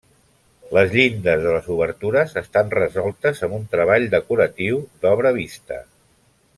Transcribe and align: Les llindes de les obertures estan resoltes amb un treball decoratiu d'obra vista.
Les 0.77 0.95
llindes 0.99 1.43
de 1.43 1.51
les 1.55 1.67
obertures 1.75 2.33
estan 2.43 2.73
resoltes 2.77 3.45
amb 3.49 3.57
un 3.61 3.69
treball 3.77 4.09
decoratiu 4.17 4.83
d'obra 5.05 5.37
vista. 5.41 5.83